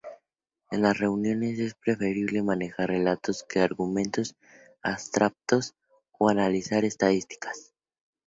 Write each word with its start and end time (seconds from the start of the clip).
En 0.71 0.81
las 0.81 0.97
reuniones, 0.97 1.59
es 1.59 1.75
preferible 1.75 2.41
manejar 2.41 2.89
relatos 2.89 3.45
que 3.47 3.59
argumentos 3.59 4.35
abstractos 4.81 5.75
o 6.17 6.27
analizar 6.27 6.85
estadísticas. 6.85 7.75